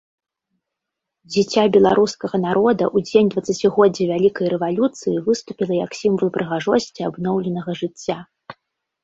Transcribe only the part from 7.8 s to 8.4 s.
жыцця.